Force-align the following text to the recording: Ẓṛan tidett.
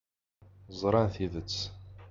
Ẓṛan 0.79 1.07
tidett. 1.13 1.55